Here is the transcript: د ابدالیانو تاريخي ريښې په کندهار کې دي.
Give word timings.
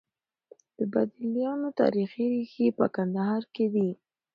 د 0.77 0.79
ابدالیانو 0.87 1.69
تاريخي 1.79 2.25
ريښې 2.33 2.67
په 2.77 2.85
کندهار 2.95 3.43
کې 3.53 3.65
دي. 3.73 3.89